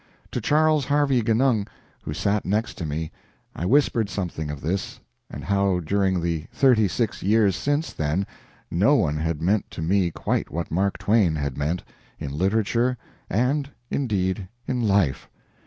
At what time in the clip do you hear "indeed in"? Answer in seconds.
13.91-14.81